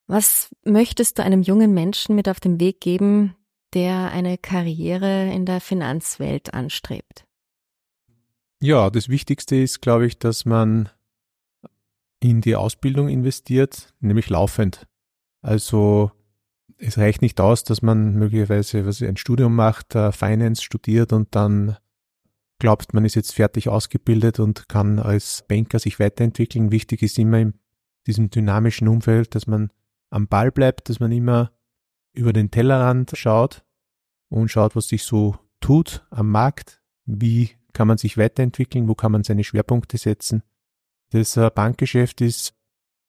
Was 0.08 0.54
möchtest 0.64 1.18
du 1.18 1.24
einem 1.24 1.42
jungen 1.42 1.74
Menschen 1.74 2.16
mit 2.16 2.30
auf 2.30 2.40
den 2.40 2.60
Weg 2.60 2.80
geben, 2.80 3.36
der 3.74 4.12
eine 4.12 4.38
Karriere 4.38 5.32
in 5.32 5.46
der 5.46 5.60
Finanzwelt 5.62 6.54
anstrebt? 6.54 7.26
Ja, 8.62 8.90
das 8.90 9.10
Wichtigste 9.10 9.56
ist, 9.56 9.82
glaube 9.82 10.06
ich, 10.06 10.18
dass 10.18 10.46
man 10.46 10.90
in 12.20 12.42
die 12.42 12.56
Ausbildung 12.56 13.10
investiert, 13.10 13.94
nämlich 14.00 14.30
laufend. 14.30 14.88
Also 15.42 16.12
es 16.78 16.98
reicht 16.98 17.22
nicht 17.22 17.40
aus, 17.40 17.64
dass 17.64 17.82
man 17.82 18.16
möglicherweise 18.16 18.86
was 18.86 19.02
ein 19.02 19.18
Studium 19.18 19.56
macht, 19.56 19.96
uh, 19.96 20.12
Finance 20.12 20.64
studiert 20.64 21.14
und 21.14 21.36
dann 21.36 21.78
glaubt, 22.60 22.94
man 22.94 23.06
ist 23.06 23.16
jetzt 23.16 23.34
fertig 23.34 23.70
ausgebildet 23.70 24.40
und 24.40 24.68
kann 24.70 25.00
als 25.00 25.44
Banker 25.48 25.80
sich 25.80 26.00
weiterentwickeln. 26.00 26.72
Wichtig 26.72 27.02
ist 27.02 27.20
immer 27.20 27.40
in 27.40 27.54
diesem 28.08 28.30
dynamischen 28.30 28.88
Umfeld, 28.88 29.36
dass 29.36 29.48
man 29.48 29.72
am 30.16 30.28
Ball 30.28 30.52
bleibt, 30.52 30.90
dass 30.90 31.00
man 31.00 31.12
immer 31.12 31.52
über 32.14 32.34
den 32.34 32.52
Tellerrand 32.52 33.12
schaut 33.16 33.66
und 34.30 34.50
schaut, 34.50 34.76
was 34.76 34.88
sich 34.88 35.04
so 35.04 35.38
tut 35.60 36.06
am 36.10 36.32
Markt, 36.32 36.82
wie 37.06 37.52
kann 37.74 37.88
man 37.88 37.98
sich 37.98 38.18
weiterentwickeln, 38.18 38.88
wo 38.88 38.96
kann 38.96 39.12
man 39.12 39.24
seine 39.24 39.44
Schwerpunkte 39.44 39.98
setzen. 39.98 40.44
Das 41.12 41.36
äh, 41.38 41.50
Bankgeschäft 41.54 42.22
ist, 42.22 42.56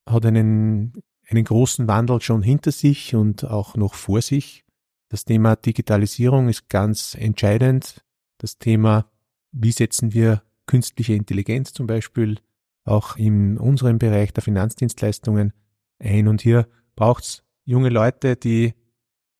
hat 0.06 0.26
einen 0.26 0.92
einen 1.28 1.44
großen 1.44 1.88
Wandel 1.88 2.20
schon 2.20 2.42
hinter 2.42 2.72
sich 2.72 3.14
und 3.14 3.44
auch 3.44 3.76
noch 3.76 3.94
vor 3.94 4.22
sich. 4.22 4.64
Das 5.08 5.25
Thema 5.25 5.56
Digitalisierung 5.56 6.48
ist 6.48 6.68
ganz 6.68 7.14
entscheidend. 7.14 8.04
Das 8.38 8.58
Thema, 8.58 9.10
wie 9.52 9.72
setzen 9.72 10.12
wir 10.12 10.42
künstliche 10.66 11.14
Intelligenz 11.14 11.72
zum 11.72 11.86
Beispiel 11.86 12.38
auch 12.84 13.16
in 13.16 13.58
unserem 13.58 13.98
Bereich 13.98 14.32
der 14.32 14.42
Finanzdienstleistungen 14.42 15.52
ein. 15.98 16.28
Und 16.28 16.42
hier 16.42 16.68
braucht 16.97 17.25
es 17.25 17.45
junge 17.65 17.91
Leute, 17.91 18.37
die 18.37 18.75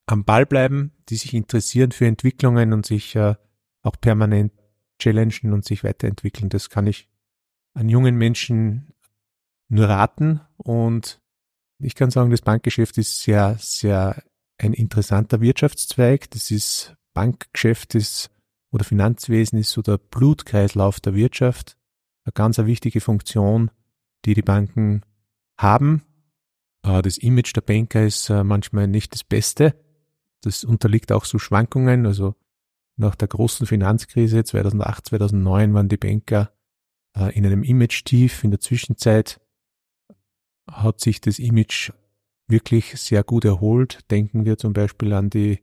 am 0.07 0.25
Ball 0.25 0.47
bleiben, 0.47 0.93
die 1.09 1.17
sich 1.17 1.35
interessieren 1.35 1.93
für 1.93 2.07
Entwicklungen 2.07 2.73
und 2.73 2.87
sich 2.87 3.17
äh, 3.17 3.35
auch 3.83 3.97
permanent 4.01 4.53
challengen 4.99 5.53
und 5.53 5.65
sich 5.65 5.85
weiterentwickeln. 5.85 6.49
Das 6.49 6.71
kann 6.71 6.87
ich 6.87 7.09
an 7.75 7.89
jungen 7.89 8.17
Menschen 8.17 8.93
nur 9.69 9.89
raten 9.89 10.41
und 10.57 11.21
ich 11.79 11.95
kann 11.95 12.11
sagen, 12.11 12.31
das 12.31 12.41
Bankgeschäft 12.41 12.97
ist 12.99 13.23
sehr, 13.23 13.57
sehr 13.59 14.23
ein 14.59 14.73
interessanter 14.73 15.41
Wirtschaftszweig. 15.41 16.31
Das 16.31 16.51
ist 16.51 16.97
Bankgeschäft 17.13 17.95
ist 17.95 18.31
oder 18.71 18.85
Finanzwesen 18.85 19.59
ist 19.59 19.71
so 19.71 19.83
der 19.83 19.99
Blutkreislauf 19.99 21.01
der 21.01 21.15
Wirtschaft. 21.15 21.77
Eine 22.25 22.33
ganz 22.33 22.59
eine 22.59 22.69
wichtige 22.69 23.01
Funktion, 23.01 23.71
die 24.25 24.35
die 24.35 24.43
Banken 24.43 25.03
haben. 25.59 26.03
Äh, 26.87 27.03
das 27.03 27.19
Image 27.19 27.55
der 27.55 27.61
Banker 27.61 28.05
ist 28.05 28.31
äh, 28.31 28.45
manchmal 28.45 28.87
nicht 28.87 29.13
das 29.13 29.25
Beste. 29.25 29.75
Das 30.43 30.65
unterliegt 30.65 31.13
auch 31.13 31.25
so 31.25 31.39
Schwankungen. 31.39 32.07
Also 32.07 32.35
nach 32.97 33.15
der 33.15 33.29
großen 33.29 33.67
Finanzkrise 33.67 34.45
2008, 34.45 35.07
2009 35.07 35.75
waren 35.75 35.89
die 35.89 35.97
Banker 35.97 36.53
äh, 37.17 37.37
in 37.37 37.45
einem 37.45 37.63
Image-Tief. 37.63 38.45
In 38.45 38.53
der 38.53 38.61
Zwischenzeit 38.61 39.41
hat 40.71 41.01
sich 41.01 41.21
das 41.21 41.39
Image 41.39 41.93
wirklich 42.49 42.97
sehr 43.01 43.25
gut 43.25 43.45
erholt. 43.45 44.11
Denken 44.11 44.45
wir 44.45 44.57
zum 44.57 44.73
Beispiel 44.73 45.13
an 45.13 45.31
die 45.31 45.61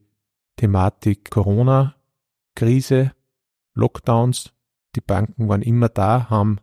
Thematik 0.56 1.30
Corona-Krise, 1.30 3.12
Lockdowns. 3.74 4.52
Die 4.94 5.00
Banken 5.00 5.48
waren 5.48 5.62
immer 5.62 5.88
da, 5.88 6.30
haben 6.30 6.58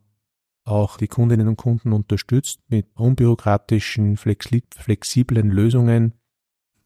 auch 0.64 0.98
die 0.98 1.08
Kundinnen 1.08 1.48
und 1.48 1.58
Kunden 1.58 1.92
unterstützt 1.92 2.60
mit 2.68 2.88
unbürokratischen, 2.96 4.18
flexiblen 4.18 5.50
Lösungen, 5.50 6.14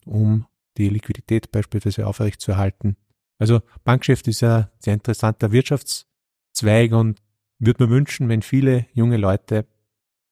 um 0.06 0.46
die 0.78 0.90
Liquidität 0.90 1.52
beispielsweise 1.52 2.08
aufrechtzuerhalten. 2.08 2.98
Also 3.38 3.62
Bankgeschäft 3.84 4.28
ist 4.28 4.44
ein 4.44 4.68
sehr 4.80 4.94
interessanter 4.94 5.52
Wirtschaftszweig 5.52 6.94
und 6.94 7.22
würde 7.60 7.86
mir 7.86 7.90
wünschen, 7.90 8.30
wenn 8.30 8.42
viele 8.42 8.86
junge 8.94 9.18
Leute 9.18 9.66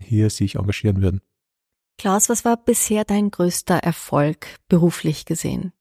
hier 0.02 0.30
sich 0.30 0.56
engagieren 0.56 1.02
würden. 1.02 1.22
Klaus, 1.98 2.30
was 2.30 2.44
war 2.44 2.58
bisher 2.58 3.06
dein 3.06 3.30
größter 3.30 3.78
Erfolg 3.78 4.60
beruflich 4.68 5.26
gesehen? 5.26 5.74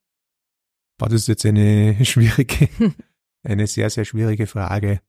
Das 0.98 1.26
jetzt 1.26 1.44
eine 1.44 2.04
schwierige, 2.04 2.68
eine 3.42 3.66
sehr, 3.66 3.90
sehr 3.90 4.04
schwierige 4.04 4.46
Frage. 4.46 5.00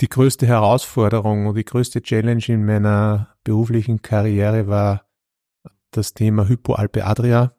Die 0.00 0.08
größte 0.08 0.46
Herausforderung 0.46 1.46
und 1.46 1.56
die 1.56 1.64
größte 1.64 2.00
Challenge 2.00 2.42
in 2.48 2.64
meiner 2.64 3.36
beruflichen 3.44 4.00
Karriere 4.00 4.66
war 4.66 5.06
das 5.90 6.14
Thema 6.14 6.48
Hypoalpe 6.48 7.04
Adria. 7.04 7.54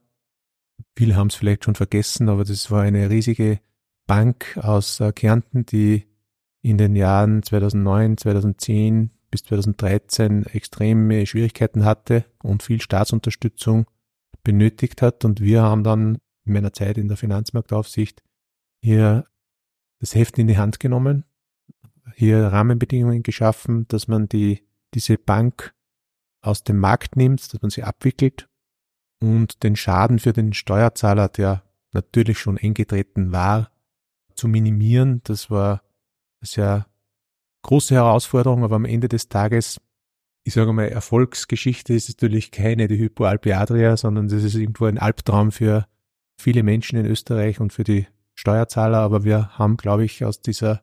Viele 0.97 1.15
haben 1.15 1.27
es 1.27 1.35
vielleicht 1.35 1.65
schon 1.65 1.75
vergessen, 1.75 2.29
aber 2.29 2.43
das 2.43 2.71
war 2.71 2.81
eine 2.81 3.11
riesige 3.11 3.59
Bank 4.07 4.57
aus 4.59 4.99
äh, 4.99 5.11
Kärnten, 5.11 5.67
die 5.67 6.07
in 6.63 6.79
den 6.79 6.95
Jahren 6.95 7.43
2009, 7.43 8.17
2010 8.17 9.11
bis 9.29 9.43
2013 9.43 10.47
extreme 10.47 11.27
Schwierigkeiten 11.27 11.85
hatte 11.85 12.25
und 12.41 12.63
viel 12.63 12.81
Staatsunterstützung 12.81 13.85
benötigt 14.43 15.03
hat. 15.03 15.25
Und 15.25 15.41
wir 15.41 15.61
haben 15.61 15.83
dann 15.83 16.17
in 16.45 16.53
meiner 16.53 16.73
Zeit 16.73 16.97
in 16.97 17.07
der 17.07 17.17
Finanzmarktaufsicht 17.17 18.23
hier 18.81 19.25
das 19.99 20.15
Heft 20.15 20.39
in 20.39 20.47
die 20.47 20.57
Hand 20.57 20.79
genommen, 20.79 21.25
hier 22.15 22.47
Rahmenbedingungen 22.47 23.23
geschaffen, 23.23 23.87
dass 23.87 24.07
man 24.07 24.27
die, 24.27 24.63
diese 24.93 25.17
Bank 25.17 25.73
aus 26.41 26.63
dem 26.63 26.79
Markt 26.79 27.15
nimmt, 27.15 27.53
dass 27.53 27.61
man 27.61 27.71
sie 27.71 27.83
abwickelt 27.83 28.49
und 29.21 29.63
den 29.63 29.75
Schaden 29.75 30.19
für 30.19 30.33
den 30.33 30.53
Steuerzahler, 30.53 31.29
der 31.29 31.63
natürlich 31.93 32.39
schon 32.39 32.57
eingetreten 32.57 33.31
war, 33.31 33.71
zu 34.35 34.47
minimieren. 34.47 35.21
Das 35.23 35.51
war 35.51 35.83
sehr 36.41 36.87
große 37.61 37.93
Herausforderung, 37.93 38.63
aber 38.63 38.75
am 38.75 38.85
Ende 38.85 39.07
des 39.07 39.29
Tages, 39.29 39.79
ich 40.43 40.53
sage 40.53 40.73
mal, 40.73 40.87
Erfolgsgeschichte 40.87 41.93
ist 41.93 42.09
natürlich 42.09 42.51
keine 42.51 42.87
die 42.87 42.97
Hypoalpe 42.97 43.55
Adria, 43.55 43.95
sondern 43.97 44.27
das 44.27 44.43
ist 44.43 44.55
irgendwo 44.55 44.85
ein 44.85 44.97
Albtraum 44.97 45.51
für 45.51 45.85
viele 46.37 46.63
Menschen 46.63 46.97
in 46.97 47.05
Österreich 47.05 47.59
und 47.59 47.71
für 47.71 47.83
die 47.83 48.07
Steuerzahler. 48.33 48.97
Aber 48.97 49.23
wir 49.23 49.59
haben, 49.59 49.77
glaube 49.77 50.05
ich, 50.05 50.25
aus 50.25 50.41
dieser 50.41 50.81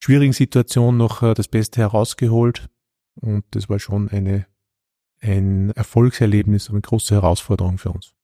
schwierigen 0.00 0.32
Situation 0.32 0.96
noch 0.96 1.22
äh, 1.22 1.34
das 1.34 1.48
Beste 1.48 1.80
herausgeholt. 1.80 2.68
Und 3.20 3.44
das 3.50 3.68
war 3.68 3.78
schon 3.78 4.08
eine, 4.08 4.46
ein 5.20 5.70
Erfolgserlebnis, 5.70 6.70
eine 6.70 6.80
große 6.80 7.14
Herausforderung 7.14 7.78
für 7.78 7.90
uns. 7.90 8.14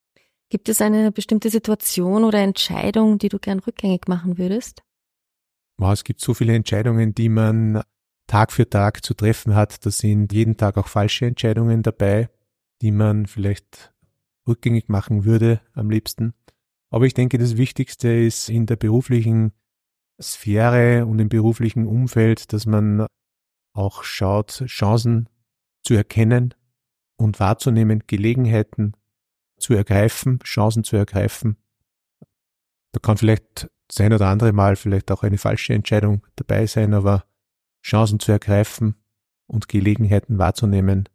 Gibt 0.51 0.69
es 0.69 0.81
eine 0.81 1.11
bestimmte 1.11 1.51
Situation 1.51 2.23
oder 2.25 2.39
Entscheidung, 2.39 3.19
die 3.19 3.29
du 3.29 3.39
gern 3.39 3.59
rückgängig 3.59 4.07
machen 4.07 4.39
würdest? 4.39 4.83
wow, 5.77 5.93
es 5.93 6.05
gibt 6.05 6.21
so 6.21 6.35
viele 6.35 6.55
Entscheidungen, 6.55 7.15
die 7.15 7.29
man 7.29 7.83
Tag 8.27 8.53
für 8.53 8.69
Tag 8.69 9.05
zu 9.05 9.15
treffen 9.15 9.55
hat. 9.55 9.85
Da 9.85 9.91
sind 9.91 10.33
jeden 10.33 10.57
Tag 10.57 10.77
auch 10.77 10.89
falsche 10.89 11.27
Entscheidungen 11.27 11.83
dabei, 11.83 12.31
die 12.83 12.91
man 12.91 13.27
vielleicht 13.27 13.93
rückgängig 14.47 14.89
machen 14.89 15.25
würde 15.25 15.61
am 15.75 15.91
liebsten. 15.91 16.35
Aber 16.91 17.07
ich 17.07 17.15
denke, 17.15 17.39
das 17.39 17.57
Wichtigste 17.57 18.09
ist 18.09 18.49
in 18.49 18.67
der 18.67 18.77
beruflichen 18.77 19.53
Sphäre 20.21 21.07
und 21.07 21.19
im 21.19 21.29
beruflichen 21.29 21.87
Umfeld, 21.87 22.53
dass 22.53 22.67
man 22.67 23.07
auch 23.75 24.05
schaut, 24.05 24.65
Chancen 24.67 25.29
zu 25.83 25.95
erkennen 25.95 26.55
und 27.17 27.41
wahrzunehmen, 27.41 28.05
Gelegenheiten 28.07 28.93
zu 29.59 29.75
ergreifen, 29.75 30.39
Chancen 30.41 30.85
zu 30.85 30.97
ergreifen. 30.97 31.57
Da 32.93 33.01
kann 33.01 33.17
vielleicht 33.17 33.69
das 33.89 34.01
ein 34.01 34.13
oder 34.13 34.29
andere 34.29 34.53
Mal 34.53 34.77
vielleicht 34.77 35.11
auch 35.11 35.23
eine 35.23 35.39
falsche 35.39 35.75
Entscheidung 35.75 36.25
dabei 36.37 36.67
sein, 36.67 36.95
aber 36.95 37.25
Chancen 37.85 38.21
zu 38.21 38.33
ergreifen 38.33 38.95
und 39.47 39.69
Gelegenheiten 39.69 40.39
wahrzunehmen, 40.39 41.09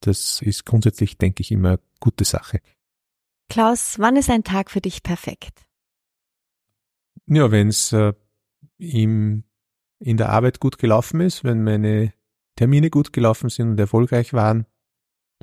das 0.00 0.42
ist 0.42 0.64
grundsätzlich, 0.64 1.18
denke 1.18 1.42
ich, 1.42 1.52
immer 1.52 1.70
eine 1.70 1.80
gute 2.00 2.24
Sache. 2.24 2.60
Klaus, 3.48 3.98
wann 3.98 4.16
ist 4.16 4.30
ein 4.30 4.44
Tag 4.44 4.70
für 4.70 4.80
dich 4.80 5.02
perfekt? 5.02 5.66
Ja, 7.26 7.50
wenn 7.50 7.68
es 7.68 7.92
äh, 7.92 8.12
in 8.80 9.44
der 10.00 10.30
Arbeit 10.30 10.60
gut 10.60 10.78
gelaufen 10.78 11.20
ist, 11.20 11.44
wenn 11.44 11.62
meine 11.62 12.12
Termine 12.56 12.90
gut 12.90 13.12
gelaufen 13.12 13.48
sind 13.48 13.70
und 13.70 13.80
erfolgreich 13.80 14.32
waren, 14.32 14.66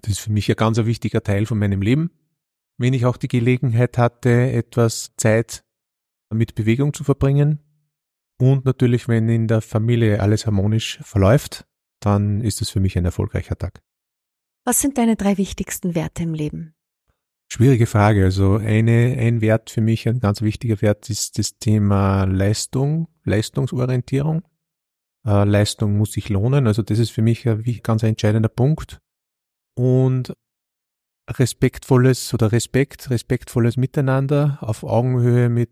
das 0.01 0.12
ist 0.13 0.20
für 0.20 0.32
mich 0.32 0.50
ein 0.50 0.56
ganz 0.56 0.77
wichtiger 0.77 1.24
Teil 1.24 1.46
von 1.46 1.58
meinem 1.58 1.82
Leben. 1.82 2.12
Wenn 2.77 2.94
ich 2.94 3.06
auch 3.06 3.17
die 3.17 3.27
Gelegenheit 3.27 3.98
hatte, 3.98 4.51
etwas 4.51 5.13
Zeit 5.17 5.63
mit 6.32 6.56
Bewegung 6.56 6.94
zu 6.94 7.03
verbringen 7.03 7.60
und 8.39 8.65
natürlich, 8.65 9.08
wenn 9.08 9.29
in 9.29 9.48
der 9.48 9.62
Familie 9.62 10.22
alles 10.22 10.46
harmonisch 10.46 11.00
verläuft, 11.01 11.65
dann 12.00 12.41
ist 12.41 12.62
es 12.62 12.70
für 12.70 12.79
mich 12.79 12.98
ein 12.98 13.06
erfolgreicher 13.06 13.58
Tag. 13.58 13.82
Was 14.63 14.82
sind 14.82 14.98
deine 14.98 15.15
drei 15.15 15.38
wichtigsten 15.38 15.96
Werte 15.96 16.24
im 16.24 16.34
Leben? 16.34 16.75
Schwierige 17.50 17.88
Frage. 17.88 18.25
Also 18.25 18.58
eine, 18.58 19.15
ein 19.17 19.41
Wert 19.41 19.70
für 19.70 19.82
mich, 19.82 20.08
ein 20.08 20.20
ganz 20.20 20.41
wichtiger 20.41 20.82
Wert 20.82 21.10
ist 21.10 21.39
das 21.39 21.58
Thema 21.58 22.25
Leistung, 22.25 23.08
Leistungsorientierung. 23.27 24.43
Äh, 25.25 25.43
Leistung 25.43 25.98
muss 25.98 26.13
sich 26.13 26.29
lohnen. 26.29 26.67
Also 26.67 26.81
das 26.81 27.00
ist 27.00 27.12
für 27.12 27.22
mich 27.22 27.48
ein 27.48 27.63
ganz 27.84 28.03
entscheidender 28.03 28.50
Punkt. 28.50 29.00
Und 29.75 30.34
respektvolles 31.29 32.34
oder 32.34 32.51
Respekt, 32.51 33.10
respektvolles 33.10 33.77
Miteinander 33.77 34.57
auf 34.62 34.84
Augenhöhe 34.84 35.50
mit 35.50 35.72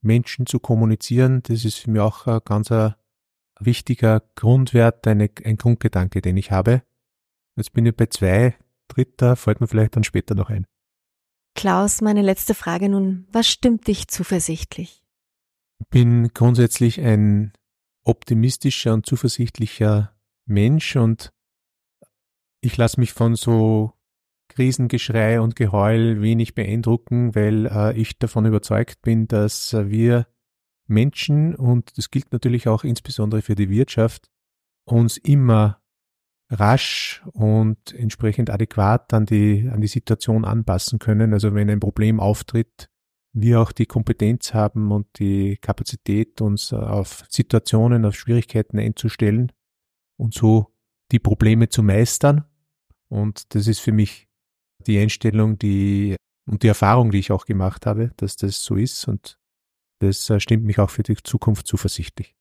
Menschen 0.00 0.46
zu 0.46 0.60
kommunizieren, 0.60 1.42
das 1.42 1.64
ist 1.64 1.78
für 1.78 1.90
mich 1.90 2.00
auch 2.00 2.26
ein 2.26 2.40
ganz 2.44 2.70
ein 2.70 2.94
wichtiger 3.60 4.22
Grundwert, 4.34 5.06
eine, 5.06 5.30
ein 5.44 5.56
Grundgedanke, 5.56 6.22
den 6.22 6.36
ich 6.36 6.50
habe. 6.50 6.82
Jetzt 7.56 7.72
bin 7.72 7.86
ich 7.86 7.96
bei 7.96 8.06
zwei, 8.06 8.56
dritter, 8.88 9.36
fällt 9.36 9.60
mir 9.60 9.68
vielleicht 9.68 9.96
dann 9.96 10.04
später 10.04 10.34
noch 10.34 10.50
ein. 10.50 10.66
Klaus, 11.54 12.00
meine 12.00 12.22
letzte 12.22 12.54
Frage 12.54 12.88
nun. 12.88 13.26
Was 13.30 13.48
stimmt 13.48 13.86
dich 13.86 14.08
zuversichtlich? 14.08 15.01
Bin 15.90 16.28
grundsätzlich 16.34 17.00
ein 17.00 17.52
optimistischer 18.04 18.94
und 18.94 19.06
zuversichtlicher 19.06 20.14
Mensch 20.46 20.96
und 20.96 21.32
ich 22.60 22.76
lasse 22.76 23.00
mich 23.00 23.12
von 23.12 23.34
so 23.34 23.92
Krisengeschrei 24.48 25.40
und 25.40 25.56
Geheul 25.56 26.20
wenig 26.20 26.54
beeindrucken, 26.54 27.34
weil 27.34 27.66
äh, 27.66 27.96
ich 27.98 28.18
davon 28.18 28.44
überzeugt 28.44 29.00
bin, 29.02 29.26
dass 29.26 29.72
äh, 29.72 29.90
wir 29.90 30.26
Menschen, 30.86 31.54
und 31.54 31.96
das 31.96 32.10
gilt 32.10 32.32
natürlich 32.32 32.68
auch 32.68 32.84
insbesondere 32.84 33.42
für 33.42 33.54
die 33.54 33.70
Wirtschaft, 33.70 34.30
uns 34.84 35.16
immer 35.16 35.80
rasch 36.50 37.22
und 37.32 37.94
entsprechend 37.94 38.50
adäquat 38.50 39.14
an 39.14 39.24
die, 39.24 39.70
an 39.72 39.80
die 39.80 39.88
Situation 39.88 40.44
anpassen 40.44 40.98
können. 40.98 41.32
Also 41.32 41.54
wenn 41.54 41.70
ein 41.70 41.80
Problem 41.80 42.20
auftritt, 42.20 42.90
wir 43.32 43.60
auch 43.60 43.72
die 43.72 43.86
Kompetenz 43.86 44.52
haben 44.54 44.92
und 44.92 45.06
die 45.18 45.56
Kapazität, 45.56 46.40
uns 46.40 46.72
auf 46.72 47.24
Situationen, 47.28 48.04
auf 48.04 48.14
Schwierigkeiten 48.14 48.78
einzustellen 48.78 49.52
und 50.16 50.34
so 50.34 50.74
die 51.10 51.18
Probleme 51.18 51.68
zu 51.68 51.82
meistern. 51.82 52.44
Und 53.08 53.54
das 53.54 53.66
ist 53.66 53.80
für 53.80 53.92
mich 53.92 54.28
die 54.86 54.98
Einstellung, 54.98 55.58
die 55.58 56.16
und 56.46 56.62
die 56.62 56.68
Erfahrung, 56.68 57.10
die 57.10 57.18
ich 57.18 57.30
auch 57.30 57.46
gemacht 57.46 57.86
habe, 57.86 58.12
dass 58.16 58.36
das 58.36 58.62
so 58.62 58.76
ist 58.76 59.06
und 59.06 59.38
das 60.00 60.28
äh, 60.30 60.40
stimmt 60.40 60.64
mich 60.64 60.80
auch 60.80 60.90
für 60.90 61.04
die 61.04 61.16
Zukunft 61.22 61.66
zuversichtlich. 61.66 62.34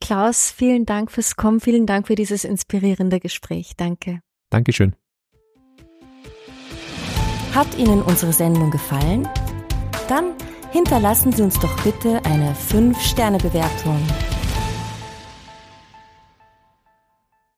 Klaus, 0.00 0.52
vielen 0.52 0.86
Dank 0.86 1.10
fürs 1.10 1.34
Kommen, 1.34 1.58
vielen 1.60 1.86
Dank 1.86 2.06
für 2.06 2.14
dieses 2.14 2.44
inspirierende 2.44 3.18
Gespräch. 3.18 3.72
Danke. 3.76 4.20
Dankeschön. 4.50 4.94
Hat 7.52 7.76
Ihnen 7.76 8.02
unsere 8.02 8.32
Sendung 8.32 8.70
gefallen? 8.70 9.28
Dann 10.08 10.32
hinterlassen 10.72 11.32
Sie 11.32 11.42
uns 11.42 11.60
doch 11.60 11.82
bitte 11.82 12.20
eine 12.24 12.54
5-Sterne-Bewertung 12.54 14.00